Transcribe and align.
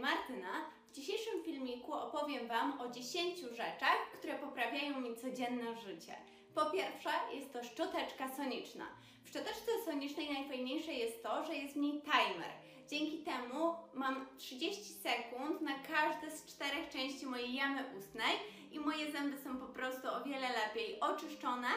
Martyna. 0.00 0.70
W 0.90 0.92
dzisiejszym 0.92 1.44
filmiku 1.44 1.92
opowiem 1.92 2.48
Wam 2.48 2.80
o 2.80 2.88
10 2.88 3.38
rzeczach, 3.40 4.10
które 4.18 4.38
poprawiają 4.38 5.00
mi 5.00 5.16
codzienne 5.16 5.76
życie. 5.76 6.16
Po 6.54 6.70
pierwsze, 6.70 7.10
jest 7.34 7.52
to 7.52 7.64
szczoteczka 7.64 8.36
soniczna. 8.36 8.86
W 9.24 9.28
szczoteczce 9.28 9.70
sonicznej 9.84 10.32
najfajniejsze 10.32 10.92
jest 10.92 11.22
to, 11.22 11.44
że 11.44 11.54
jest 11.54 11.74
w 11.74 11.76
niej 11.76 12.02
timer. 12.02 12.50
Dzięki 12.88 13.18
temu 13.18 13.74
mam 13.94 14.26
30 14.38 14.84
sekund 14.84 15.60
na 15.60 15.78
każde 15.78 16.30
z 16.30 16.46
czterech 16.46 16.88
części 16.88 17.26
mojej 17.26 17.54
jamy 17.54 17.84
ustnej 17.98 18.36
i 18.70 18.80
moje 18.80 19.12
zęby 19.12 19.38
są 19.38 19.56
po 19.56 19.66
prostu 19.66 20.08
o 20.08 20.24
wiele 20.24 20.48
lepiej 20.48 21.00
oczyszczone. 21.00 21.68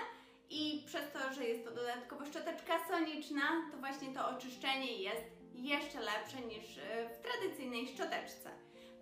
I 0.49 0.83
przez 0.85 1.11
to, 1.11 1.33
że 1.33 1.45
jest 1.47 1.65
to 1.65 1.71
dodatkowo 1.71 2.25
szczoteczka 2.25 2.87
soniczna, 2.87 3.41
to 3.71 3.77
właśnie 3.77 4.13
to 4.13 4.29
oczyszczenie 4.29 4.97
jest 4.97 5.42
jeszcze 5.53 5.99
lepsze 5.99 6.41
niż 6.41 6.77
e, 6.77 7.09
w 7.09 7.19
tradycyjnej 7.19 7.87
szczoteczce. 7.87 8.49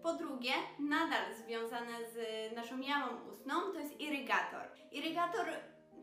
Po 0.04 0.14
drugie, 0.14 0.52
nadal 0.80 1.36
związane 1.46 1.98
z 2.14 2.18
naszą 2.56 2.80
jamą 2.80 3.08
ustną, 3.32 3.54
to 3.74 3.80
jest 3.80 4.00
irygator. 4.00 4.62
Irygator 4.92 5.46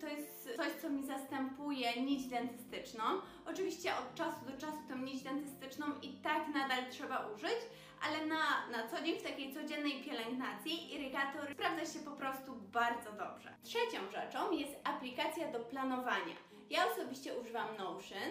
to 0.01 0.07
jest 0.07 0.57
coś, 0.57 0.73
co 0.83 0.91
mi 0.91 1.07
zastępuje 1.07 2.03
nić 2.03 2.27
dentystyczną. 2.27 3.05
Oczywiście 3.47 3.93
od 3.97 4.15
czasu 4.15 4.45
do 4.45 4.53
czasu 4.53 4.79
tą 4.89 4.99
nić 4.99 5.23
dentystyczną 5.23 5.87
i 6.03 6.13
tak 6.13 6.49
nadal 6.55 6.91
trzeba 6.91 7.27
użyć, 7.27 7.59
ale 8.03 8.27
na, 8.27 8.69
na 8.73 8.89
co 8.89 9.03
dzień 9.03 9.19
w 9.19 9.23
takiej 9.23 9.55
codziennej 9.55 10.03
pielęgnacji 10.03 10.95
irygator 10.95 11.53
sprawdza 11.53 11.99
się 11.99 12.05
po 12.05 12.11
prostu 12.11 12.53
bardzo 12.57 13.13
dobrze. 13.13 13.55
Trzecią 13.63 13.99
rzeczą 14.13 14.53
jest 14.53 14.77
aplikacja 14.85 15.53
do 15.53 15.61
planowania. 15.61 16.35
Ja 16.71 16.93
osobiście 16.93 17.39
używam 17.39 17.77
Notion 17.77 18.31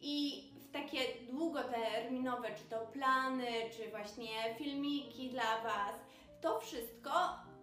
i 0.00 0.44
takie 0.74 1.00
długoterminowe, 1.30 2.48
czy 2.54 2.64
to 2.64 2.86
plany, 2.86 3.52
czy 3.76 3.90
właśnie 3.90 4.54
filmiki 4.58 5.30
dla 5.30 5.62
Was, 5.62 5.96
to 6.40 6.60
wszystko 6.60 7.10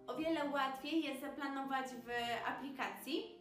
o 0.06 0.14
wiele 0.14 0.50
łatwiej 0.50 1.02
jest 1.02 1.20
zaplanować 1.20 1.86
w 1.86 2.08
aplikacji, 2.48 3.38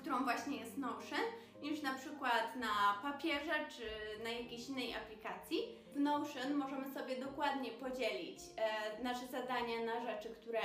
którą 0.00 0.24
właśnie 0.24 0.56
jest 0.56 0.78
Notion, 0.78 1.20
niż 1.62 1.82
na 1.82 1.94
przykład 1.94 2.56
na 2.56 3.02
papierze 3.02 3.54
czy 3.76 3.88
na 4.24 4.30
jakiejś 4.30 4.68
innej 4.68 4.94
aplikacji. 4.94 5.58
W 5.94 6.00
Notion 6.00 6.54
możemy 6.54 6.94
sobie 6.94 7.16
dokładnie 7.16 7.70
podzielić 7.70 8.38
e, 8.56 9.02
nasze 9.02 9.26
zadania 9.26 9.84
na 9.86 10.00
rzeczy, 10.00 10.28
które 10.28 10.60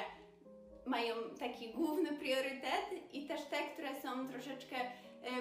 mają 0.86 1.16
taki 1.40 1.70
główny 1.70 2.14
priorytet 2.14 3.14
i 3.14 3.28
też 3.28 3.42
te, 3.46 3.58
które 3.58 4.02
są 4.02 4.28
troszeczkę 4.28 4.76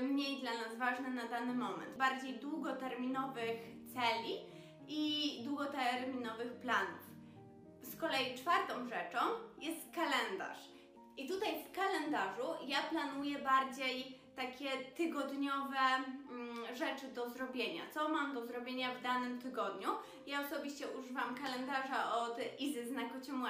mniej 0.03 0.41
dla 0.41 0.51
nas 0.53 0.77
ważne 0.77 1.11
na 1.11 1.29
dany 1.29 1.55
moment. 1.55 1.97
Bardziej 1.97 2.35
długoterminowych 2.35 3.59
celi 3.95 4.35
i 4.89 5.43
długoterminowych 5.45 6.53
planów. 6.53 7.09
Z 7.83 7.97
kolei 7.97 8.39
czwartą 8.39 8.89
rzeczą 8.89 9.19
jest 9.59 9.95
kalendarz. 9.95 10.59
I 11.17 11.29
tutaj 11.29 11.65
w 11.65 11.73
kalendarzu 11.73 12.67
ja 12.67 12.83
planuję 12.83 13.39
bardziej 13.39 14.19
takie 14.37 14.71
tygodniowe 14.97 15.79
mm, 16.31 16.77
rzeczy 16.77 17.09
do 17.09 17.31
zrobienia. 17.31 17.83
Co 17.95 18.09
mam 18.09 18.35
do 18.35 18.47
zrobienia 18.47 18.95
w 18.95 19.03
danym 19.03 19.41
tygodniu? 19.41 19.89
Ja 20.27 20.47
osobiście 20.47 20.89
używam 20.89 21.35
kalendarza 21.35 22.15
od 22.15 22.37
Izy 22.59 22.89
z 22.89 22.91
na 22.91 23.09
kocią 23.09 23.43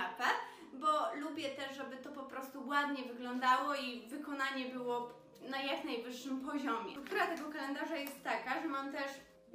bo 0.73 0.89
lubię 1.15 1.49
też, 1.49 1.77
żeby 1.77 1.97
to 1.97 2.13
po 2.13 2.23
prostu 2.23 2.69
ładnie 2.69 3.05
wyglądało 3.05 3.75
i 3.75 4.01
wykonanie 4.01 4.65
było 4.65 5.11
na 5.51 5.63
jak 5.63 5.85
najwyższym 5.85 6.41
poziomie. 6.41 6.91
Struktura 6.91 7.27
tego 7.27 7.51
kalendarza 7.51 7.97
jest 7.97 8.25
taka, 8.25 8.63
że 8.63 8.69
mam 8.69 8.93
też 8.93 9.11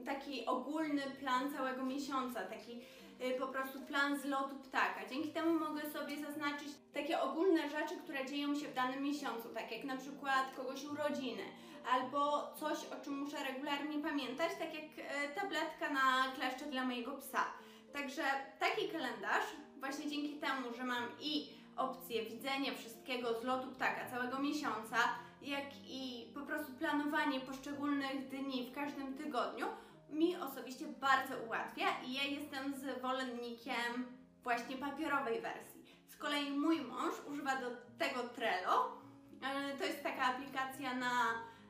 taki 0.06 0.46
ogólny 0.46 1.02
plan 1.02 1.54
całego 1.54 1.86
miesiąca, 1.86 2.42
taki 2.42 2.82
y, 3.22 3.40
po 3.40 3.48
prostu 3.48 3.82
plan 3.82 4.20
z 4.20 4.26
lotu 4.26 4.56
ptaka. 4.56 5.10
Dzięki 5.10 5.30
temu 5.30 5.60
mogę 5.60 5.82
sobie 5.92 6.18
zaznaczyć 6.18 6.68
takie 6.94 7.22
ogólne 7.22 7.70
rzeczy, 7.70 7.98
które 8.04 8.26
dzieją 8.26 8.56
się 8.56 8.68
w 8.68 8.74
danym 8.74 9.04
miesiącu, 9.04 9.50
tak 9.50 9.72
jak 9.72 9.84
na 9.84 9.98
przykład 9.98 10.56
kogoś 10.56 10.86
urodziny, 10.86 11.44
albo 11.92 12.52
coś, 12.56 12.78
o 12.86 13.04
czym 13.04 13.18
muszę 13.18 13.38
regularnie 13.44 14.00
pamiętać, 14.00 14.52
tak 14.60 14.74
jak 14.74 14.84
y, 14.84 15.36
tabletka 15.36 15.90
na 15.90 16.32
kleszcze 16.36 16.66
dla 16.66 16.86
mojego 16.86 17.12
psa. 17.12 17.46
Także 17.94 18.24
taki 18.60 18.88
kalendarz, 18.90 19.46
właśnie 19.80 20.10
dzięki 20.10 20.36
temu, 20.36 20.74
że 20.78 20.84
mam 20.84 21.04
i 21.20 21.50
opcję 21.76 22.26
widzenia 22.26 22.74
wszystkiego 22.74 23.40
z 23.40 23.44
lotu 23.44 23.68
ptaka 23.68 24.10
całego 24.10 24.40
miesiąca, 24.40 24.98
jak 25.44 25.66
i 25.86 26.32
po 26.34 26.42
prostu 26.42 26.74
planowanie 26.74 27.40
poszczególnych 27.40 28.30
dni 28.30 28.72
w 28.72 28.76
każdym 28.76 29.14
tygodniu, 29.14 29.66
mi 30.10 30.36
osobiście 30.36 30.86
bardzo 30.88 31.34
ułatwia 31.48 31.86
i 32.06 32.14
ja 32.14 32.24
jestem 32.24 32.74
zwolennikiem 32.76 34.06
właśnie 34.44 34.78
papierowej 34.78 35.42
wersji. 35.42 35.86
Z 36.08 36.18
kolei 36.18 36.52
mój 36.52 36.82
mąż 36.82 37.14
używa 37.32 37.56
do 37.62 37.68
tego 37.98 38.30
Trello. 38.30 39.02
E, 39.42 39.78
to 39.78 39.84
jest 39.84 40.04
taka 40.04 40.22
aplikacja 40.22 40.94
na, 40.94 41.12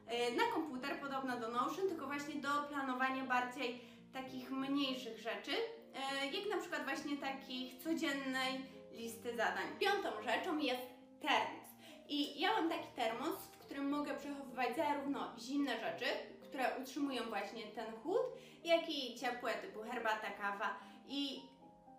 e, 0.07 0.31
na 0.31 0.44
komputer, 0.53 1.00
podobna 1.00 1.38
do 1.38 1.47
Notion, 1.47 1.88
tylko 1.90 2.05
właśnie 2.05 2.35
do 2.35 2.50
planowania 2.69 3.23
bardziej 3.25 3.81
takich 4.13 4.51
mniejszych 4.51 5.19
rzeczy, 5.19 5.51
e, 5.51 6.25
jak 6.25 6.50
na 6.50 6.57
przykład 6.57 6.84
właśnie 6.84 7.17
takich 7.17 7.84
codziennej 7.84 8.61
listy 8.91 9.35
zadań. 9.35 9.66
Piątą 9.79 10.09
rzeczą 10.23 10.57
jest 10.57 10.88
termos. 11.22 11.63
I 12.09 12.40
ja 12.40 12.51
mam 12.51 12.69
taki 12.69 12.88
termos, 12.95 13.50
którym 13.73 13.89
mogę 13.89 14.13
przechowywać 14.17 14.75
zarówno 14.75 15.31
zimne 15.39 15.72
rzeczy, 15.72 16.06
które 16.44 16.72
utrzymują 16.81 17.23
właśnie 17.23 17.63
ten 17.63 17.94
chłód, 18.03 18.22
jak 18.63 18.89
i 18.89 19.16
ciepłe 19.16 19.53
typu 19.53 19.81
herbata, 19.81 20.28
kawa. 20.41 20.79
I 21.07 21.41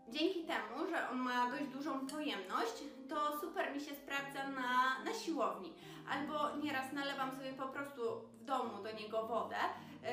dzięki 0.09 0.45
temu, 0.45 0.87
że 0.91 1.09
on 1.11 1.19
ma 1.19 1.51
dość 1.51 1.65
dużą 1.65 2.07
pojemność, 2.07 2.73
to 3.09 3.41
super 3.41 3.75
mi 3.75 3.81
się 3.81 3.95
sprawdza 3.95 4.49
na, 4.51 5.05
na 5.05 5.15
siłowni. 5.15 5.73
Albo 6.11 6.57
nieraz 6.57 6.93
nalewam 6.93 7.37
sobie 7.37 7.53
po 7.53 7.69
prostu 7.69 8.03
w 8.41 8.45
domu 8.45 8.83
do 8.83 8.93
niego 8.93 9.27
wodę, 9.27 9.57
yy, 10.03 10.09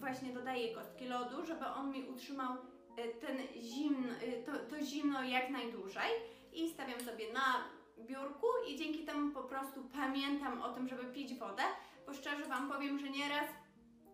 właśnie 0.00 0.32
dodaję 0.32 0.74
kostki 0.74 1.06
lodu, 1.06 1.46
żeby 1.46 1.66
on 1.66 1.90
mi 1.90 2.02
utrzymał 2.02 2.56
yy, 2.96 3.08
ten 3.08 3.38
zimno, 3.62 4.08
yy, 4.26 4.42
to, 4.42 4.52
to 4.76 4.84
zimno 4.84 5.22
jak 5.22 5.50
najdłużej 5.50 6.10
i 6.52 6.70
stawiam 6.70 7.00
sobie 7.00 7.32
na 7.32 7.77
biurku 8.00 8.46
i 8.68 8.76
dzięki 8.76 9.04
temu 9.04 9.32
po 9.32 9.42
prostu 9.42 9.80
pamiętam 9.92 10.62
o 10.62 10.72
tym, 10.74 10.88
żeby 10.88 11.04
pić 11.04 11.34
wodę, 11.34 11.62
bo 12.06 12.14
szczerze 12.14 12.44
Wam 12.44 12.70
powiem, 12.70 12.98
że 12.98 13.10
nieraz 13.10 13.48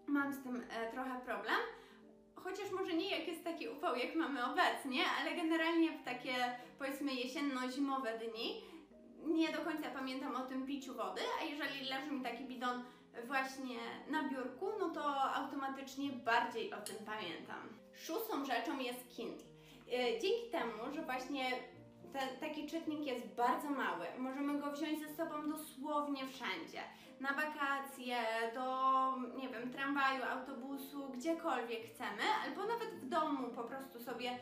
mam 0.07 0.33
z 0.33 0.43
tym 0.43 0.65
e, 0.71 0.93
trochę 0.93 1.21
problem. 1.21 1.57
Chociaż 2.35 2.71
może 2.71 2.95
nie 2.95 3.19
jak 3.19 3.29
jest 3.29 3.45
taki 3.45 3.69
upał, 3.69 3.97
jak 3.97 4.15
mamy 4.15 4.45
obecnie, 4.45 5.01
ale 5.21 5.37
generalnie 5.37 5.93
w 5.93 6.05
takie 6.05 6.35
powiedzmy 6.79 7.13
jesienno-zimowe 7.13 8.19
dni 8.19 8.63
nie 9.27 9.53
do 9.53 9.59
końca 9.59 9.91
pamiętam 9.91 10.37
o 10.37 10.41
tym 10.41 10.67
piciu 10.67 10.95
wody, 10.95 11.21
a 11.41 11.45
jeżeli 11.45 11.85
leży 11.85 12.11
mi 12.11 12.21
taki 12.23 12.45
bidon 12.45 12.85
właśnie 13.27 13.79
na 14.11 14.29
biurku, 14.29 14.67
no 14.79 14.91
to 14.91 15.23
automatycznie 15.35 16.11
bardziej 16.11 16.75
o 16.75 16.81
tym 16.81 16.97
pamiętam. 17.07 17.69
Szóstą 17.95 18.45
rzeczą 18.45 18.79
jest 18.79 19.17
Kindle. 19.17 19.47
E, 19.93 20.21
dzięki 20.21 20.51
temu, 20.51 20.95
że 20.95 21.03
właśnie 21.03 21.51
ten, 22.15 22.29
taki 22.41 22.67
czytnik 22.67 23.07
jest 23.07 23.27
bardzo 23.27 23.71
mały. 23.71 24.07
Możemy 24.19 24.59
go 24.59 24.73
wziąć 24.73 24.99
ze 25.01 25.15
sobą 25.17 25.51
dosłownie 25.51 26.27
wszędzie. 26.27 26.81
Na 27.21 27.29
wakacje, 27.29 28.17
do, 28.55 28.67
nie 29.37 29.49
wiem, 29.49 29.73
tramwaju, 29.73 30.25
autobusu, 30.25 31.09
gdziekolwiek 31.09 31.81
chcemy, 31.95 32.23
albo 32.45 32.67
nawet 32.67 32.91
w 32.91 33.09
domu 33.09 33.49
po 33.49 33.65
prostu 33.65 34.01
sobie, 34.01 34.39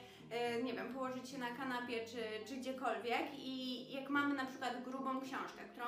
yy, 0.57 0.63
nie 0.63 0.73
wiem, 0.73 0.95
położyć 0.95 1.29
się 1.29 1.39
na 1.39 1.51
kanapie 1.51 2.05
czy, 2.07 2.47
czy 2.49 2.57
gdziekolwiek 2.57 3.27
i 3.39 3.87
jak 3.93 4.11
mamy 4.11 4.35
na 4.35 4.47
przykład 4.47 4.83
grubą 4.83 5.21
książkę, 5.21 5.65
którą 5.73 5.87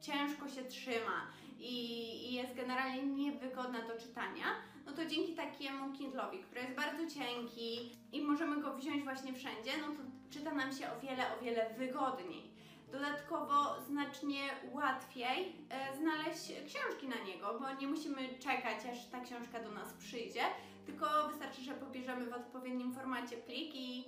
ciężko 0.00 0.48
się 0.48 0.64
trzyma 0.64 1.26
i, 1.58 2.34
jest 2.34 2.54
generalnie 2.54 3.02
niewygodna 3.02 3.82
do 3.88 4.00
czytania, 4.00 4.44
no 4.86 4.92
to 4.92 5.06
dzięki 5.06 5.34
takiemu 5.34 5.92
Kindle'owi, 5.92 6.42
który 6.42 6.60
jest 6.60 6.74
bardzo 6.74 7.06
cienki 7.14 7.96
i 8.12 8.22
możemy 8.22 8.62
go 8.62 8.74
wziąć 8.74 9.04
właśnie 9.04 9.32
wszędzie, 9.32 9.70
no 9.80 9.86
to 9.86 10.02
czyta 10.30 10.54
nam 10.54 10.72
się 10.72 10.86
o 10.92 11.00
wiele, 11.00 11.36
o 11.36 11.44
wiele 11.44 11.74
wygodniej. 11.74 12.56
Dodatkowo 12.92 13.80
znacznie 13.80 14.40
łatwiej 14.72 15.56
e, 15.70 15.96
znaleźć 15.96 16.52
książki 16.66 17.08
na 17.08 17.24
niego, 17.24 17.60
bo 17.60 17.80
nie 17.80 17.86
musimy 17.86 18.28
czekać, 18.38 18.86
aż 18.92 19.06
ta 19.06 19.20
książka 19.20 19.62
do 19.62 19.70
nas 19.70 19.92
przyjdzie, 19.92 20.42
tylko 20.86 21.28
wystarczy, 21.28 21.62
że 21.62 21.74
pobierzemy 21.74 22.26
w 22.26 22.32
odpowiednim 22.32 22.94
formacie 22.94 23.36
plik 23.36 23.74
i, 23.74 24.04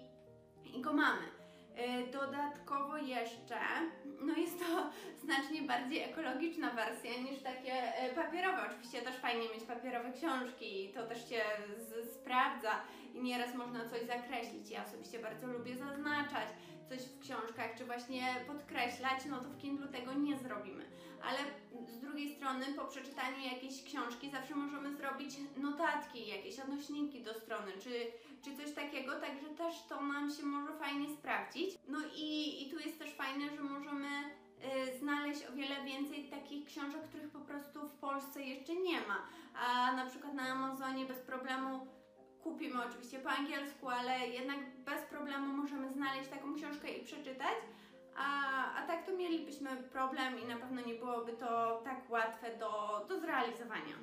i 0.64 0.80
go 0.80 0.92
mamy. 0.92 1.37
Dodatkowo 2.12 2.96
jeszcze, 2.96 3.58
no 4.20 4.36
jest 4.36 4.58
to 4.58 4.90
znacznie 5.24 5.62
bardziej 5.62 6.02
ekologiczna 6.02 6.70
wersja 6.70 7.10
niż 7.10 7.42
takie 7.42 7.72
e, 7.72 8.14
papierowe. 8.14 8.58
Oczywiście 8.66 9.02
też 9.02 9.16
fajnie 9.16 9.48
mieć 9.48 9.64
papierowe 9.64 10.12
książki 10.12 10.84
i 10.84 10.92
to 10.92 11.06
też 11.06 11.28
się 11.28 11.40
sprawdza 12.14 12.70
i 13.14 13.22
nieraz 13.22 13.54
można 13.54 13.88
coś 13.88 14.02
zakreślić. 14.02 14.70
Ja 14.70 14.84
osobiście 14.84 15.18
bardzo 15.18 15.46
lubię 15.46 15.76
zaznaczać 15.76 16.48
coś 16.88 16.98
w 16.98 17.20
książkach, 17.20 17.74
czy 17.78 17.84
właśnie 17.84 18.22
podkreślać, 18.46 19.24
no 19.30 19.40
to 19.40 19.48
w 19.48 19.58
Kindle 19.58 19.88
tego 19.88 20.14
nie 20.14 20.38
zrobimy. 20.38 20.84
Ale 21.22 21.38
z 21.88 22.00
drugiej 22.00 22.36
strony 22.36 22.66
po 22.76 22.84
przeczytaniu 22.84 23.38
jakiejś 23.52 23.84
książki 23.84 24.30
zawsze 24.30 24.54
możemy 24.54 24.96
zrobić 24.96 25.34
notatki, 25.56 26.28
jakieś 26.28 26.60
odnośniki 26.60 27.22
do 27.22 27.34
strony, 27.34 27.72
czy 27.82 28.12
czy 28.44 28.56
coś 28.56 28.74
takiego, 28.74 29.20
także 29.20 29.46
też 29.48 29.74
to 29.88 30.02
nam 30.02 30.30
się 30.30 30.42
może 30.42 30.72
fajnie 30.72 31.08
sprawdzić. 31.08 31.78
No 31.88 31.98
i, 32.16 32.62
i 32.62 32.70
tu 32.70 32.78
jest 32.78 32.98
też 32.98 33.14
fajne, 33.14 33.56
że 33.56 33.62
możemy 33.62 34.08
y, 34.94 34.98
znaleźć 34.98 35.44
o 35.46 35.52
wiele 35.52 35.84
więcej 35.84 36.24
takich 36.24 36.66
książek, 36.66 37.02
których 37.08 37.30
po 37.30 37.40
prostu 37.40 37.88
w 37.88 37.92
Polsce 37.92 38.42
jeszcze 38.42 38.74
nie 38.74 39.00
ma. 39.00 39.22
A 39.54 39.92
na 39.92 40.06
przykład 40.06 40.34
na 40.34 40.42
Amazonie 40.42 41.04
bez 41.04 41.18
problemu 41.18 41.86
kupimy 42.42 42.84
oczywiście 42.84 43.18
po 43.18 43.30
angielsku, 43.30 43.88
ale 43.88 44.28
jednak 44.28 44.58
bez 44.84 45.02
problemu 45.02 45.52
możemy 45.52 45.92
znaleźć 45.92 46.28
taką 46.28 46.54
książkę 46.54 46.88
i 46.88 47.04
przeczytać. 47.04 47.54
A, 48.18 48.28
a 48.74 48.86
tak 48.86 49.06
to 49.06 49.12
mielibyśmy 49.12 49.70
problem 49.76 50.40
i 50.40 50.46
na 50.46 50.56
pewno 50.56 50.80
nie 50.80 50.94
byłoby 50.94 51.32
to 51.32 51.80
tak 51.84 52.10
łatwe 52.10 52.56
do, 52.56 53.04
do 53.08 53.20
zrealizowania. 53.20 53.94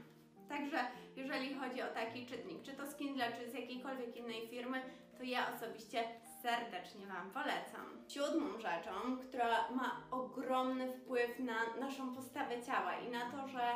Także 0.50 0.78
jeżeli 1.16 1.56
chodzi 1.56 1.82
o 1.82 1.88
taki 1.88 2.26
czytnik, 2.26 2.62
czy 2.64 2.74
to 2.74 2.88
z 2.88 2.96
Kindle, 2.96 3.32
czy 3.32 3.50
z 3.50 3.54
jakiejkolwiek 3.54 4.18
innej 4.18 4.48
firmy, 4.48 4.82
to 5.18 5.24
ja 5.24 5.54
osobiście 5.56 6.04
serdecznie 6.42 7.08
Wam 7.08 7.32
polecam. 7.32 7.86
Siódmą 8.08 8.60
rzeczą, 8.60 9.18
która 9.30 9.72
ma 9.72 10.02
ogromny 10.12 10.94
wpływ 10.94 11.40
na 11.40 11.76
naszą 11.80 12.16
postawę 12.16 12.64
ciała 12.64 12.96
i 12.96 13.12
na 13.12 13.32
to, 13.32 13.48
że 13.48 13.74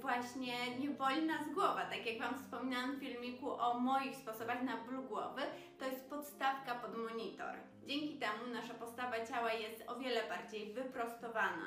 właśnie 0.00 0.76
nie 0.80 0.88
boli 0.90 1.22
nas 1.26 1.48
głowa, 1.54 1.80
tak 1.90 2.06
jak 2.06 2.18
Wam 2.18 2.38
wspominałam 2.38 2.96
w 2.96 3.00
filmiku 3.00 3.50
o 3.50 3.80
moich 3.80 4.16
sposobach 4.16 4.62
na 4.62 4.76
ból 4.76 5.02
głowy, 5.02 5.42
to 5.78 5.84
jest 5.84 6.10
podstawka 6.10 6.74
pod 6.74 6.96
monitor. 6.98 7.54
Dzięki 7.86 8.18
temu 8.18 8.46
nasza 8.52 8.74
postawa 8.74 9.26
ciała 9.26 9.52
jest 9.52 9.84
o 9.86 9.96
wiele 9.96 10.28
bardziej 10.28 10.72
wyprostowana. 10.72 11.66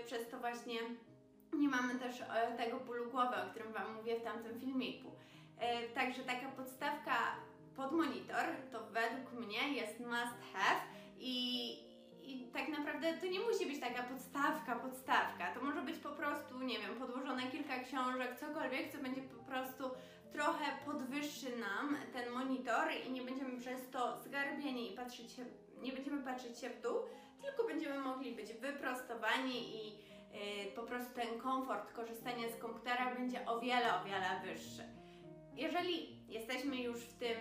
Y, 0.00 0.04
Przez 0.04 0.28
to 0.30 0.38
właśnie 0.38 0.78
nie 1.52 1.68
mamy 1.68 1.94
też 1.94 2.20
e, 2.20 2.56
tego 2.56 2.80
bólu 2.80 3.10
głowy, 3.10 3.36
o 3.36 3.50
którym 3.50 3.72
Wam 3.72 3.94
mówię 3.94 4.20
w 4.20 4.24
tamtym 4.24 4.60
filmiku. 4.60 5.10
E, 5.58 5.88
Także 5.88 6.22
taka 6.22 6.48
podstawka 6.48 7.16
pod 7.76 7.92
monitor 7.92 8.44
to 8.72 8.80
według 8.86 9.32
mnie 9.32 9.72
jest 9.72 10.00
must 10.00 10.36
have 10.52 10.80
i, 11.18 11.74
i 12.30 12.50
tak 12.52 12.68
naprawdę 12.68 13.14
to 13.20 13.26
nie 13.26 13.40
musi 13.40 13.66
być 13.66 13.80
taka 13.80 14.02
podstawka, 14.02 14.76
podstawka. 14.76 15.54
To 15.54 15.64
może 15.64 15.82
być 15.82 15.96
po 15.96 16.08
prostu, 16.08 16.62
nie 16.62 16.78
wiem, 16.78 16.94
podłożone 16.98 17.42
kilka 17.42 17.78
książek, 17.78 18.36
cokolwiek, 18.40 18.92
co 18.92 18.98
będzie 18.98 19.22
po 19.22 19.44
prostu 19.44 19.84
trochę 20.32 20.64
podwyższy 20.84 21.56
nam 21.56 21.96
ten 22.12 22.32
monitor 22.32 22.88
i 23.06 23.10
nie 23.10 23.22
będziemy 23.22 23.60
przez 23.60 23.90
to 23.90 24.20
zgarbieni 24.20 24.92
i 24.92 24.96
patrzeć 24.96 25.32
się, 25.32 25.44
nie 25.82 25.92
będziemy 25.92 26.22
patrzeć 26.22 26.58
się 26.58 26.70
w 26.70 26.82
dół, 26.82 26.94
tylko 27.42 27.64
będziemy 27.64 27.98
mogli 27.98 28.32
być 28.32 28.52
wyprostowani 28.52 29.76
i 29.76 29.88
yy, 29.88 30.72
po 30.76 30.82
prostu 30.82 31.14
ten 31.14 31.38
komfort 31.38 31.92
korzystania 31.92 32.48
z 32.48 32.60
komputera 32.60 33.14
będzie 33.14 33.46
o 33.46 33.60
wiele, 33.60 34.00
o 34.00 34.04
wiele 34.04 34.40
wyższy. 34.44 34.82
Jeżeli 35.56 36.16
jesteśmy 36.28 36.76
już 36.76 37.00
w 37.00 37.12
tym 37.12 37.36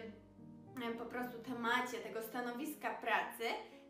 e, 0.83 0.93
po 0.93 1.05
prostu 1.05 1.39
temacie 1.39 1.97
tego 1.97 2.21
stanowiska 2.21 2.93
pracy, 2.93 3.43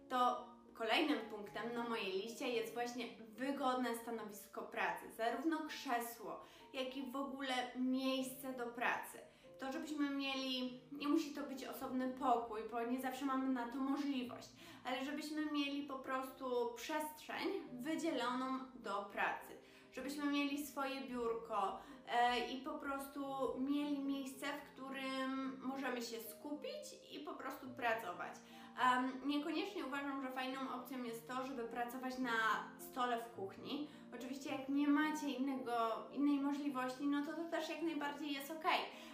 to 0.09 0.48
kolejnym 0.79 1.19
punktem 1.19 1.73
na 1.73 1.89
mojej 1.89 2.11
liście 2.11 2.49
jest 2.49 2.73
właśnie 2.73 3.05
wygodne 3.37 3.95
stanowisko 3.95 4.61
pracy, 4.61 5.11
zarówno 5.11 5.57
krzesło, 5.67 6.45
jak 6.73 6.97
i 6.97 7.11
w 7.11 7.15
ogóle 7.15 7.53
miejsce 7.75 8.53
do 8.53 8.67
pracy. 8.67 9.17
To, 9.59 9.71
żebyśmy 9.71 10.09
mieli, 10.09 10.81
nie 10.91 11.07
musi 11.07 11.33
to 11.33 11.43
być 11.43 11.65
osobny 11.65 12.09
pokój, 12.09 12.61
bo 12.71 12.83
nie 12.83 13.01
zawsze 13.01 13.25
mamy 13.25 13.49
na 13.49 13.67
to 13.67 13.75
możliwość, 13.75 14.49
ale 14.85 15.05
żebyśmy 15.05 15.45
mieli 15.45 15.87
po 15.87 15.99
prostu 15.99 16.73
przestrzeń 16.75 17.47
wydzieloną 17.71 18.59
do 18.75 19.09
pracy, 19.11 19.53
żebyśmy 19.91 20.25
mieli 20.25 20.67
swoje 20.67 21.01
biurko 21.01 21.79
e, 22.07 22.49
i 22.49 22.61
po 22.61 22.73
prostu 22.73 23.23
mieli 23.57 23.99
miejsce, 23.99 24.45
w 24.47 24.73
którym 24.73 25.59
możemy 25.63 26.01
się 26.01 26.21
skupić 26.21 27.11
i 27.11 27.19
po 27.19 27.33
prostu 27.33 27.69
pracować. 27.69 28.33
Um, 28.77 29.29
niekoniecznie 29.29 29.85
uważam, 29.85 30.21
że 30.21 30.31
fajną 30.31 30.59
opcją 30.73 31.03
jest 31.03 31.27
to, 31.27 31.47
żeby 31.47 31.63
pracować 31.63 32.17
na 32.17 32.63
stole 32.77 33.21
w 33.21 33.35
kuchni. 33.35 33.87
Oczywiście 34.15 34.51
jak 34.51 34.69
nie 34.69 34.87
macie 34.87 35.29
innego, 35.29 35.73
innej 36.13 36.39
możliwości, 36.39 37.07
no 37.07 37.25
to 37.25 37.33
to 37.33 37.43
też 37.43 37.69
jak 37.69 37.81
najbardziej 37.81 38.33
jest 38.33 38.51
ok. 38.51 38.65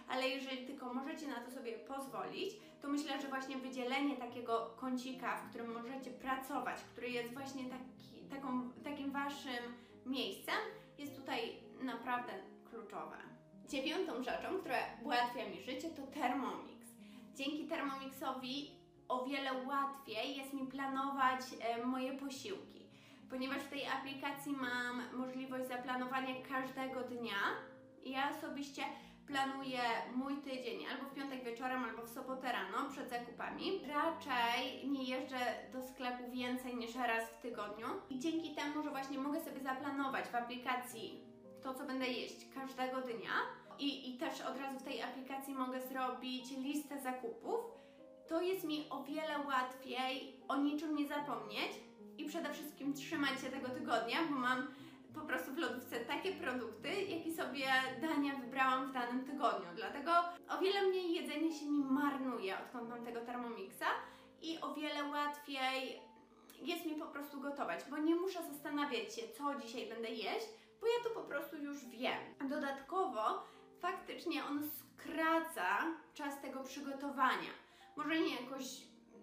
Ale 0.08 0.28
jeżeli 0.28 0.66
tylko 0.66 0.94
możecie 0.94 1.28
na 1.28 1.40
to 1.40 1.50
sobie 1.50 1.72
pozwolić, 1.72 2.54
to 2.82 2.88
myślę, 2.88 3.20
że 3.20 3.28
właśnie 3.28 3.56
wydzielenie 3.56 4.16
takiego 4.16 4.74
kącika, 4.76 5.36
w 5.36 5.48
którym 5.48 5.72
możecie 5.72 6.10
pracować, 6.10 6.76
który 6.92 7.10
jest 7.10 7.34
właśnie 7.34 7.64
taki, 7.64 8.24
taką, 8.30 8.70
takim 8.84 9.10
waszym 9.10 9.74
miejscem, 10.06 10.54
jest 10.98 11.16
tutaj 11.16 11.56
naprawdę 11.82 12.32
kluczowe. 12.70 13.16
Dziewiątą 13.68 14.22
rzeczą, 14.22 14.58
która 14.60 14.78
ułatwia 15.02 15.48
mi 15.48 15.62
życie, 15.62 15.90
to 15.90 16.02
Thermomix. 16.06 16.86
Dzięki 17.34 17.66
Thermomixowi 17.66 18.75
o 19.08 19.24
wiele 19.24 19.50
łatwiej 19.66 20.36
jest 20.36 20.52
mi 20.52 20.66
planować 20.66 21.40
e, 21.60 21.86
moje 21.86 22.12
posiłki, 22.12 22.86
ponieważ 23.30 23.62
w 23.62 23.68
tej 23.68 23.86
aplikacji 23.86 24.52
mam 24.52 25.02
możliwość 25.12 25.68
zaplanowania 25.68 26.34
każdego 26.48 27.00
dnia. 27.00 27.36
Ja 28.04 28.30
osobiście 28.30 28.82
planuję 29.26 29.80
mój 30.14 30.36
tydzień 30.36 30.86
albo 30.86 31.04
w 31.10 31.14
piątek 31.14 31.44
wieczorem, 31.44 31.84
albo 31.84 32.02
w 32.02 32.10
sobotę 32.10 32.52
rano 32.52 32.90
przed 32.90 33.10
zakupami. 33.10 33.80
Raczej 33.88 34.88
nie 34.88 35.04
jeżdżę 35.04 35.38
do 35.72 35.82
sklepu 35.82 36.30
więcej 36.30 36.76
niż 36.76 36.94
raz 36.94 37.30
w 37.30 37.42
tygodniu 37.42 37.86
i 38.10 38.18
dzięki 38.18 38.54
temu, 38.54 38.82
że 38.82 38.90
właśnie 38.90 39.18
mogę 39.18 39.40
sobie 39.40 39.60
zaplanować 39.60 40.24
w 40.24 40.34
aplikacji 40.34 41.20
to, 41.62 41.74
co 41.74 41.86
będę 41.86 42.06
jeść 42.06 42.46
każdego 42.54 43.00
dnia 43.00 43.32
i, 43.78 44.10
i 44.10 44.18
też 44.18 44.40
od 44.40 44.58
razu 44.58 44.78
w 44.78 44.82
tej 44.82 45.02
aplikacji 45.02 45.54
mogę 45.54 45.80
zrobić 45.80 46.50
listę 46.50 47.00
zakupów, 47.00 47.60
to 48.28 48.40
jest 48.40 48.64
mi 48.64 48.86
o 48.90 49.02
wiele 49.02 49.38
łatwiej 49.46 50.40
o 50.48 50.56
niczym 50.56 50.96
nie 50.96 51.08
zapomnieć 51.08 51.72
i 52.18 52.24
przede 52.24 52.54
wszystkim 52.54 52.94
trzymać 52.94 53.40
się 53.40 53.50
tego 53.50 53.68
tygodnia, 53.68 54.18
bo 54.30 54.36
mam 54.36 54.66
po 55.14 55.20
prostu 55.20 55.52
w 55.52 55.58
lodówce 55.58 56.00
takie 56.00 56.32
produkty, 56.32 56.88
jakie 56.88 57.34
sobie 57.34 57.66
dania 58.00 58.36
wybrałam 58.36 58.90
w 58.90 58.92
danym 58.92 59.24
tygodniu. 59.24 59.68
Dlatego 59.76 60.12
o 60.48 60.58
wiele 60.58 60.82
mniej 60.82 61.14
jedzenia 61.14 61.58
się 61.58 61.66
mi 61.66 61.84
marnuje, 61.84 62.58
odkąd 62.58 62.88
mam 62.88 63.04
tego 63.04 63.20
Thermomixa 63.20 63.86
i 64.42 64.60
o 64.60 64.74
wiele 64.74 65.04
łatwiej 65.04 66.00
jest 66.62 66.86
mi 66.86 66.94
po 66.94 67.06
prostu 67.06 67.40
gotować, 67.40 67.80
bo 67.90 67.98
nie 67.98 68.14
muszę 68.14 68.42
zastanawiać 68.52 69.14
się, 69.14 69.22
co 69.38 69.54
dzisiaj 69.54 69.88
będę 69.88 70.08
jeść, 70.08 70.46
bo 70.80 70.86
ja 70.86 71.04
to 71.04 71.10
po 71.10 71.20
prostu 71.20 71.56
już 71.56 71.84
wiem. 71.84 72.48
Dodatkowo 72.50 73.44
faktycznie 73.80 74.44
on 74.44 74.70
skraca 74.70 75.86
czas 76.14 76.40
tego 76.40 76.62
przygotowania. 76.64 77.65
Może 77.96 78.20
nie 78.20 78.34
jakoś 78.34 78.64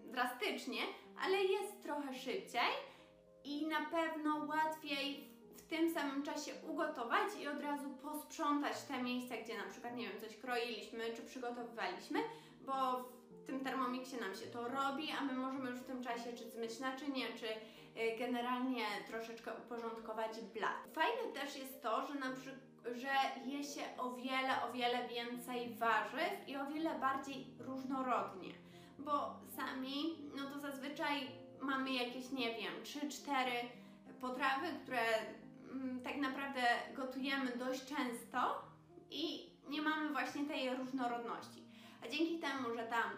drastycznie, 0.04 0.80
ale 1.24 1.36
jest 1.44 1.82
trochę 1.82 2.14
szybciej 2.14 2.70
i 3.44 3.66
na 3.66 3.86
pewno 3.90 4.46
łatwiej 4.46 5.34
w 5.56 5.62
tym 5.62 5.94
samym 5.94 6.22
czasie 6.22 6.52
ugotować 6.68 7.28
i 7.40 7.48
od 7.48 7.60
razu 7.60 7.90
posprzątać 7.90 8.82
te 8.82 9.02
miejsca, 9.02 9.36
gdzie 9.36 9.58
na 9.58 9.70
przykład, 9.70 9.96
nie 9.96 10.08
wiem, 10.08 10.20
coś 10.20 10.36
kroiliśmy 10.36 11.14
czy 11.16 11.22
przygotowywaliśmy, 11.22 12.18
bo 12.60 13.04
w 13.30 13.46
tym 13.46 13.60
termomiksie 13.60 14.16
nam 14.16 14.34
się 14.34 14.46
to 14.46 14.68
robi, 14.68 15.10
a 15.20 15.24
my 15.24 15.32
możemy 15.32 15.70
już 15.70 15.80
w 15.80 15.84
tym 15.84 16.04
czasie 16.04 16.32
czy 16.32 16.50
zmyć 16.50 16.80
naczynie, 16.80 17.26
czy 17.40 17.46
y, 17.46 18.18
generalnie 18.18 18.84
troszeczkę 19.06 19.52
uporządkować 19.54 20.40
blat. 20.54 20.88
Fajne 20.92 21.32
też 21.32 21.56
jest 21.56 21.82
to, 21.82 22.06
że 22.06 22.14
na 22.14 22.32
przykład 22.32 22.74
że 22.92 23.08
je 23.46 23.64
się 23.64 23.80
o 23.98 24.10
wiele, 24.10 24.62
o 24.68 24.72
wiele 24.72 25.08
więcej 25.08 25.74
warzyw 25.74 26.48
i 26.48 26.56
o 26.56 26.66
wiele 26.66 26.98
bardziej 26.98 27.46
różnorodnie, 27.58 28.63
bo 28.98 29.40
sami, 29.56 30.16
no 30.36 30.50
to 30.50 30.58
zazwyczaj 30.58 31.30
mamy 31.60 31.92
jakieś, 31.92 32.30
nie 32.30 32.54
wiem, 32.54 32.72
3-4 32.82 33.30
potrawy, 34.20 34.66
które 34.82 35.02
mm, 35.72 36.00
tak 36.00 36.16
naprawdę 36.16 36.60
gotujemy 36.94 37.56
dość 37.56 37.84
często 37.84 38.62
i 39.10 39.50
nie 39.68 39.82
mamy 39.82 40.08
właśnie 40.12 40.46
tej 40.46 40.74
różnorodności. 40.76 41.64
A 42.04 42.08
dzięki 42.08 42.38
temu, 42.38 42.74
że 42.76 42.82
tam 42.86 43.10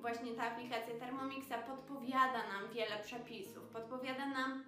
właśnie 0.00 0.32
ta 0.32 0.42
aplikacja 0.42 0.94
Thermomixa 0.94 1.58
podpowiada 1.66 2.38
nam 2.38 2.72
wiele 2.74 2.98
przepisów, 3.02 3.68
podpowiada 3.68 4.26
nam 4.26 4.64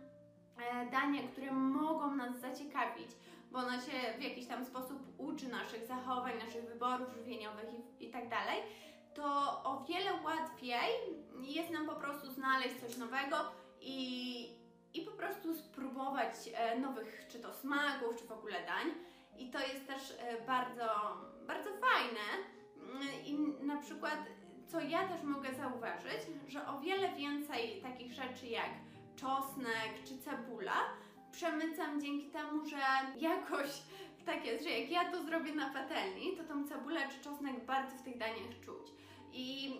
e, 0.57 0.91
dania, 0.91 1.29
które 1.29 1.53
mogą 1.53 2.17
nas 2.17 2.41
zaciekawić, 2.41 3.11
bo 3.51 3.59
ona 3.59 3.81
się 3.81 3.93
w 4.19 4.23
jakiś 4.23 4.47
tam 4.47 4.65
sposób 4.65 4.99
uczy 5.19 5.49
naszych 5.49 5.87
zachowań, 5.87 6.33
naszych 6.39 6.65
wyborów 6.65 7.15
żywieniowych 7.15 7.69
i, 8.01 8.07
i 8.07 8.11
tak 8.11 8.29
dalej, 8.29 8.63
to 9.15 9.25
o 9.65 9.85
wiele 9.89 10.13
łatwiej 10.13 10.30
jest 11.43 11.71
nam 11.71 11.87
po 11.87 11.95
prostu 11.95 12.33
znaleźć 12.33 12.81
coś 12.81 12.97
nowego 12.97 13.37
i, 13.81 14.49
i 14.95 15.03
po 15.03 15.11
prostu 15.11 15.55
spróbować 15.55 16.35
e, 16.55 16.79
nowych, 16.79 17.27
czy 17.29 17.39
to 17.39 17.55
smaków, 17.55 18.17
czy 18.17 18.27
w 18.27 18.33
ogóle 18.33 18.67
dań. 18.67 18.87
I 19.39 19.51
to 19.51 19.59
jest 19.61 19.87
też 19.87 20.15
e, 20.19 20.47
bardzo, 20.47 20.89
bardzo 21.47 21.71
fajne. 21.71 22.27
Mm, 22.77 23.25
I 23.25 23.65
na 23.65 23.77
przykład, 23.77 24.19
co 24.67 24.81
ja 24.81 25.09
też 25.09 25.23
mogę 25.23 25.55
zauważyć, 25.55 26.21
że 26.49 26.67
o 26.67 26.81
wiele 26.81 27.13
więcej 27.13 27.83
takich 27.83 28.13
rzeczy 28.13 28.47
jak 28.47 28.71
czosnek 29.17 30.05
czy 30.05 30.19
cebula 30.19 30.73
przemycam 31.33 32.01
dzięki 32.01 32.27
temu, 32.27 32.67
że 32.67 32.77
jakoś 33.21 33.71
tak 34.27 34.47
jest, 34.47 34.65
że 34.65 34.71
jak 34.71 34.91
ja 34.91 35.13
to 35.13 35.23
zrobię 35.23 35.55
na 35.55 35.71
patelni, 35.71 36.37
to 36.37 36.45
tą 36.45 36.69
cebulę 36.69 37.01
czy 37.09 37.25
czosnek 37.25 37.65
bardzo 37.65 37.97
w 37.97 38.03
tych 38.03 38.19
daniach 38.19 38.61
czuć. 38.65 38.93
I 39.33 39.75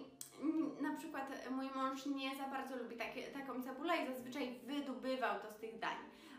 na 0.81 0.97
przykład 0.97 1.51
mój 1.51 1.71
mąż 1.75 2.07
nie 2.07 2.37
za 2.37 2.49
bardzo 2.49 2.77
lubi 2.77 2.97
takie, 2.97 3.23
taką 3.23 3.63
cebulę 3.63 3.97
i 3.97 4.07
zazwyczaj 4.07 4.61
wydobywał 4.67 5.41
to 5.41 5.53
z 5.53 5.57
tych 5.57 5.79
dań. 5.79 5.97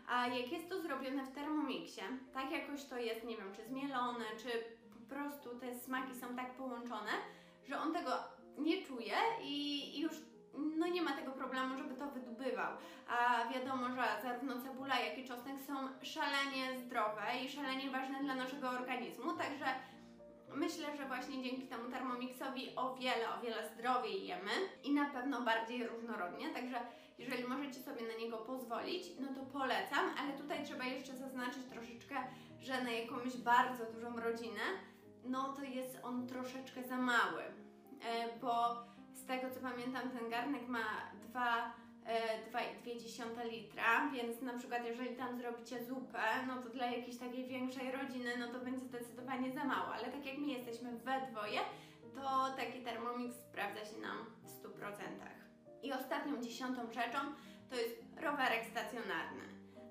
A 0.08 0.26
jak 0.26 0.52
jest 0.52 0.68
to 0.68 0.80
zrobione 0.80 1.24
w 1.26 1.34
Thermomixie, 1.34 2.02
tak 2.34 2.50
jakoś 2.50 2.84
to 2.84 2.98
jest, 2.98 3.24
nie 3.24 3.36
wiem, 3.36 3.52
czy 3.56 3.64
zmielone, 3.64 4.24
czy 4.38 4.48
po 4.94 5.14
prostu 5.14 5.58
te 5.58 5.74
smaki 5.74 6.14
są 6.14 6.36
tak 6.36 6.54
połączone, 6.54 7.12
że 7.64 7.80
on 7.80 7.92
tego 7.92 8.10
nie 8.58 8.82
czuje 8.82 9.16
i, 9.42 9.98
i 9.98 10.00
już 10.00 10.12
no 10.78 10.86
nie 10.86 11.02
ma 11.02 11.12
tego 11.12 11.32
problemu, 11.32 11.78
żeby 11.78 11.94
to 11.94 12.10
wydobywał. 12.10 12.76
A 13.08 13.48
wiadomo, 13.52 13.88
że 13.88 14.22
zarówno 14.22 14.60
cebula, 14.60 15.00
jak 15.00 15.18
i 15.18 15.28
czosnek 15.28 15.60
są 15.60 15.74
szalenie 16.02 16.78
zdrowe 16.78 17.22
i 17.44 17.50
szalenie 17.50 17.90
ważne 17.90 18.20
dla 18.22 18.34
naszego 18.34 18.70
organizmu, 18.70 19.32
także 19.32 19.66
myślę, 20.56 20.96
że 20.96 21.06
właśnie 21.06 21.42
dzięki 21.42 21.66
temu 21.66 21.90
Thermomixowi 21.90 22.76
o 22.76 22.94
wiele, 22.94 23.34
o 23.38 23.40
wiele 23.40 23.68
zdrowiej 23.68 24.26
jemy 24.26 24.50
i 24.84 24.94
na 24.94 25.10
pewno 25.10 25.40
bardziej 25.40 25.86
różnorodnie, 25.86 26.50
także 26.50 26.80
jeżeli 27.18 27.44
możecie 27.44 27.80
sobie 27.82 28.02
na 28.02 28.14
niego 28.14 28.38
pozwolić, 28.38 29.02
no 29.20 29.28
to 29.34 29.46
polecam, 29.46 30.10
ale 30.18 30.32
tutaj 30.38 30.64
trzeba 30.64 30.84
jeszcze 30.84 31.16
zaznaczyć 31.16 31.64
troszeczkę, 31.64 32.16
że 32.60 32.84
na 32.84 32.90
jakąś 32.90 33.36
bardzo 33.36 33.84
dużą 33.92 34.20
rodzinę, 34.20 34.60
no 35.24 35.52
to 35.52 35.62
jest 35.62 35.98
on 36.02 36.26
troszeczkę 36.26 36.84
za 36.84 36.96
mały, 36.96 37.42
e, 37.42 38.38
bo 38.40 38.82
z 39.12 39.26
tego 39.26 39.50
co 39.50 39.60
pamiętam 39.60 40.10
ten 40.10 40.30
garnek 40.30 40.68
ma 40.68 40.84
2 41.14 41.81
2,2 42.52 43.50
litra, 43.50 44.10
więc 44.10 44.40
na 44.40 44.58
przykład 44.58 44.86
jeżeli 44.86 45.16
tam 45.16 45.36
zrobicie 45.36 45.84
zupę, 45.84 46.22
no 46.48 46.62
to 46.62 46.68
dla 46.68 46.86
jakiejś 46.86 47.16
takiej 47.16 47.46
większej 47.46 47.92
rodziny, 47.92 48.30
no 48.38 48.48
to 48.48 48.64
będzie 48.64 48.84
zdecydowanie 48.84 49.52
za 49.52 49.64
mało, 49.64 49.94
ale 49.94 50.04
tak 50.04 50.26
jak 50.26 50.38
my 50.38 50.46
jesteśmy 50.46 50.92
we 50.92 51.26
dwoje, 51.30 51.60
to 52.14 52.56
taki 52.56 52.80
Thermomix 52.80 53.36
sprawdza 53.36 53.84
się 53.84 54.00
nam 54.00 54.26
w 54.42 54.48
100%. 54.62 54.72
I 55.82 55.92
ostatnią 55.92 56.42
dziesiątą 56.42 56.92
rzeczą 56.92 57.18
to 57.70 57.76
jest 57.76 58.02
rowerek 58.20 58.64
stacjonarny. 58.64 59.42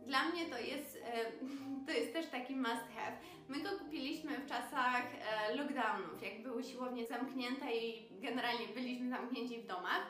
Dla 0.05 0.23
mnie 0.23 0.45
to 0.45 0.59
jest, 0.59 0.97
e, 1.05 1.25
to 1.85 1.91
jest 1.91 2.13
też 2.13 2.27
taki 2.27 2.55
must 2.55 2.87
have. 2.95 3.17
My 3.47 3.61
go 3.61 3.69
kupiliśmy 3.79 4.37
w 4.37 4.45
czasach 4.45 5.03
e, 5.05 5.55
lockdownów, 5.55 6.23
jak 6.23 6.43
były 6.43 6.63
siłownie 6.63 7.07
zamknięte 7.07 7.75
i 7.75 8.07
generalnie 8.21 8.67
byliśmy 8.67 9.09
zamknięci 9.09 9.61
w 9.61 9.67
domach. 9.67 10.05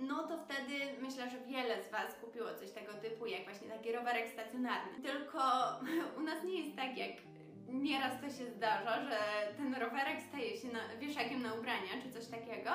No 0.00 0.28
to 0.28 0.38
wtedy 0.38 0.72
myślę, 1.00 1.30
że 1.30 1.38
wiele 1.38 1.82
z 1.82 1.90
Was 1.90 2.14
kupiło 2.14 2.54
coś 2.54 2.70
tego 2.70 2.92
typu, 2.92 3.26
jak 3.26 3.44
właśnie 3.44 3.68
taki 3.68 3.92
rowerek 3.92 4.28
stacjonarny. 4.28 5.02
Tylko 5.02 5.40
u 6.18 6.20
nas 6.20 6.44
nie 6.44 6.64
jest 6.64 6.76
tak, 6.76 6.96
jak 6.96 7.10
nieraz 7.68 8.20
to 8.20 8.30
się 8.30 8.50
zdarza, 8.50 9.04
że 9.04 9.18
ten 9.56 9.74
rowerek 9.74 10.22
staje 10.28 10.56
się 10.56 10.68
na, 10.68 10.96
wieszakiem 10.98 11.42
na 11.42 11.54
ubrania 11.54 12.02
czy 12.02 12.12
coś 12.12 12.26
takiego, 12.26 12.70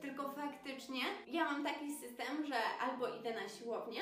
tylko 0.00 0.32
faktycznie 0.32 1.00
ja 1.26 1.44
mam 1.44 1.64
taki 1.64 1.92
system, 1.94 2.46
że 2.46 2.56
albo 2.80 3.08
idę 3.08 3.34
na 3.34 3.48
siłownię, 3.48 4.00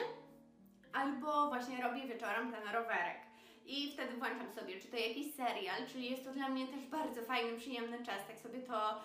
albo 0.92 1.48
właśnie 1.48 1.82
robię 1.82 2.06
wieczorem 2.06 2.52
ten 2.52 2.62
rowerek. 2.74 3.27
I 3.68 3.92
wtedy 3.92 4.16
włączam 4.16 4.50
sobie, 4.50 4.80
czy 4.80 4.88
to 4.88 4.96
jakiś 4.96 5.34
serial, 5.34 5.86
czyli 5.92 6.10
jest 6.10 6.24
to 6.24 6.32
dla 6.32 6.48
mnie 6.48 6.66
też 6.66 6.86
bardzo 6.86 7.22
fajny, 7.22 7.58
przyjemny 7.58 7.98
czas. 7.98 8.26
Tak 8.26 8.38
sobie 8.38 8.60
to 8.60 8.94
y, 8.94 9.00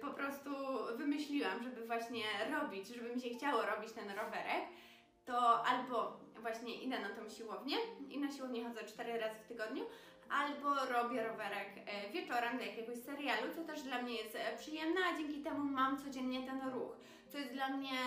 po 0.00 0.10
prostu 0.10 0.50
wymyśliłam, 0.96 1.62
żeby 1.62 1.86
właśnie 1.86 2.22
robić, 2.52 2.88
żeby 2.88 3.14
mi 3.14 3.20
się 3.20 3.30
chciało 3.30 3.62
robić 3.62 3.92
ten 3.92 4.08
rowerek. 4.10 4.64
To 5.24 5.66
albo 5.66 6.20
właśnie 6.40 6.74
idę 6.74 6.98
na 6.98 7.08
tą 7.08 7.28
siłownię 7.28 7.76
i 8.08 8.18
na 8.18 8.32
siłownię 8.32 8.64
chodzę 8.64 8.84
cztery 8.84 9.18
razy 9.18 9.38
w 9.38 9.48
tygodniu, 9.48 9.84
albo 10.30 10.74
robię 10.86 11.22
rowerek 11.22 11.68
e, 11.86 12.10
wieczorem 12.10 12.58
do 12.58 12.64
jakiegoś 12.64 12.98
serialu, 12.98 13.54
co 13.54 13.64
też 13.64 13.82
dla 13.82 14.02
mnie 14.02 14.14
jest 14.14 14.36
e, 14.36 14.56
przyjemne, 14.56 15.00
a 15.04 15.16
dzięki 15.18 15.42
temu 15.42 15.64
mam 15.64 15.98
codziennie 15.98 16.46
ten 16.46 16.70
ruch, 16.70 16.96
co 17.28 17.38
jest 17.38 17.52
dla 17.52 17.68
mnie 17.68 17.98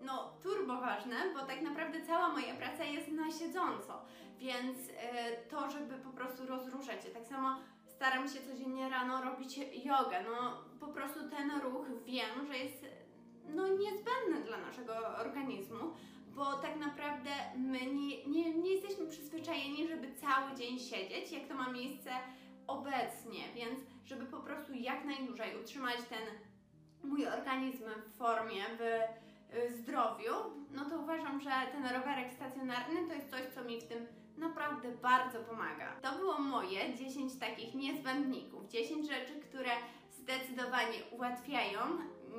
no, 0.00 0.32
turbo 0.42 0.80
ważne, 0.80 1.16
bo 1.34 1.46
tak 1.46 1.62
naprawdę 1.62 2.02
cała 2.06 2.28
moja 2.28 2.54
praca 2.54 2.84
jest 2.84 3.08
na 3.08 3.30
siedząco, 3.30 4.02
więc 4.38 4.78
e, 4.96 5.32
to, 5.36 5.70
żeby 5.70 5.94
po 5.94 6.10
prostu 6.10 6.46
rozruszać 6.46 7.04
się, 7.04 7.10
tak 7.10 7.26
samo 7.26 7.56
staram 7.86 8.28
się 8.28 8.40
codziennie 8.40 8.88
rano 8.88 9.22
robić 9.22 9.58
jogę, 9.84 10.24
no 10.30 10.54
po 10.80 10.88
prostu 10.88 11.30
ten 11.30 11.60
ruch 11.60 11.86
wiem, 12.04 12.46
że 12.46 12.58
jest 12.58 12.84
no 13.48 13.68
niezbędny 13.68 14.44
dla 14.46 14.58
naszego 14.60 14.92
organizmu, 15.18 15.94
bo 16.34 16.52
tak 16.52 16.76
naprawdę 16.76 17.30
my 17.56 17.86
nie, 17.86 18.26
nie, 18.26 18.54
nie 18.54 18.70
jesteśmy 18.70 19.06
przyzwyczajeni, 19.06 19.88
żeby 19.88 20.14
cały 20.14 20.54
dzień 20.54 20.78
siedzieć, 20.78 21.32
jak 21.32 21.48
to 21.48 21.54
ma 21.54 21.72
miejsce 21.72 22.10
obecnie, 22.66 23.40
więc 23.54 23.80
żeby 24.04 24.26
po 24.26 24.40
prostu 24.40 24.72
jak 24.74 25.04
najdłużej 25.04 25.60
utrzymać 25.60 25.96
ten 26.08 26.22
mój 27.02 27.26
organizm 27.26 27.84
w 28.06 28.16
formie, 28.16 28.62
w 28.78 28.80
y, 28.80 29.27
zdrowiu, 29.70 30.32
no 30.70 30.84
to 30.84 31.00
uważam, 31.00 31.40
że 31.40 31.50
ten 31.72 31.86
rowerek 31.86 32.32
stacjonarny 32.32 33.08
to 33.08 33.14
jest 33.14 33.30
coś, 33.30 33.42
co 33.54 33.64
mi 33.64 33.80
w 33.80 33.84
tym 33.84 34.06
naprawdę 34.36 34.88
bardzo 34.88 35.38
pomaga. 35.38 35.96
To 36.02 36.12
było 36.12 36.38
moje 36.38 36.94
10 36.94 37.36
takich 37.38 37.74
niezbędników, 37.74 38.68
10 38.68 39.08
rzeczy, 39.08 39.40
które 39.40 39.70
zdecydowanie 40.10 40.98
ułatwiają 41.10 41.80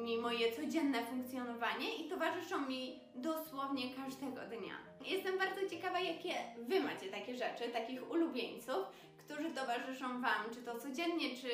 mi 0.04 0.18
moje 0.18 0.51
codzienne 0.51 1.06
funkcjonowanie 1.06 1.96
i 1.96 2.10
towarzyszą 2.10 2.68
mi 2.68 3.00
dosłownie 3.16 3.94
każdego 3.94 4.42
dnia. 4.42 4.74
Jestem 5.06 5.38
bardzo 5.38 5.70
ciekawa, 5.70 6.00
jakie 6.00 6.34
Wy 6.58 6.80
macie 6.80 7.08
takie 7.08 7.36
rzeczy, 7.36 7.70
takich 7.74 8.12
ulubieńców, 8.12 8.86
którzy 9.18 9.50
towarzyszą 9.50 10.22
Wam, 10.22 10.44
czy 10.54 10.62
to 10.62 10.80
codziennie, 10.80 11.36
czy, 11.36 11.50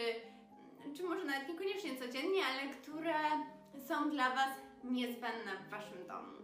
czy 0.98 1.04
może 1.04 1.26
nawet 1.26 1.50
niekoniecznie 1.50 1.96
codziennie, 1.96 2.42
ale 2.46 2.74
które 2.74 3.14
są 3.88 4.10
dla 4.10 4.30
Was 4.30 4.65
niezbędne 4.92 5.52
w 5.68 5.70
Waszym 5.70 6.08
domu. 6.08 6.38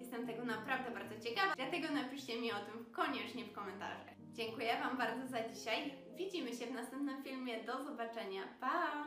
Jestem 0.00 0.26
tego 0.26 0.44
naprawdę 0.44 0.90
bardzo 0.90 1.20
ciekawa, 1.20 1.54
dlatego 1.56 1.94
napiszcie 1.94 2.40
mi 2.40 2.52
o 2.52 2.56
tym 2.58 2.86
koniecznie 2.92 3.44
w 3.44 3.52
komentarzach. 3.52 4.14
Dziękuję 4.32 4.78
Wam 4.80 4.96
bardzo 4.96 5.26
za 5.26 5.48
dzisiaj. 5.48 5.94
Widzimy 6.16 6.52
się 6.52 6.66
w 6.66 6.74
następnym 6.74 7.22
filmie. 7.22 7.64
Do 7.64 7.84
zobaczenia. 7.84 8.42
Pa! 8.60 9.06